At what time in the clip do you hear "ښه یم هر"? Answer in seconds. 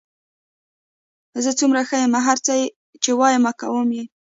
1.87-2.37